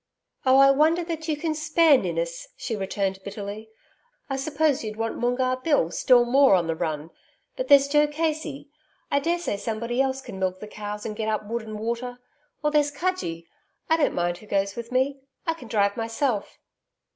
'Oh, 0.47 0.57
I 0.57 0.71
wonder 0.71 1.03
that 1.03 1.27
you 1.27 1.37
can 1.37 1.53
spare 1.53 1.95
Ninnis,' 1.95 2.47
she 2.57 2.75
returned 2.75 3.21
bitterly. 3.23 3.69
'I 4.31 4.37
suppose 4.37 4.83
you'd 4.83 4.95
want 4.97 5.19
Moongarr 5.19 5.57
Bill 5.57 5.91
still 5.91 6.25
more 6.25 6.55
on 6.55 6.65
the 6.65 6.73
run. 6.75 7.11
But 7.55 7.67
there's 7.67 7.87
Joe 7.87 8.07
Casey 8.07 8.71
I 9.11 9.19
daresay 9.19 9.57
somebody 9.57 10.01
else 10.01 10.19
can 10.19 10.39
milk 10.39 10.59
the 10.59 10.65
cows, 10.67 11.05
and 11.05 11.15
get 11.15 11.27
up 11.29 11.45
wood 11.45 11.61
and 11.61 11.77
water. 11.77 12.17
Or 12.63 12.71
there's 12.71 12.89
Cudgee 12.89 13.45
I 13.91 13.97
don't 13.97 14.15
mind 14.15 14.39
who 14.39 14.47
goes 14.47 14.75
with 14.75 14.91
me.... 14.91 15.19
I 15.45 15.53
can 15.53 15.67
drive 15.67 15.95
myself.' 15.95 16.57